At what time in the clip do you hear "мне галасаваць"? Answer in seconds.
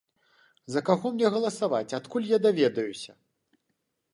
1.17-1.95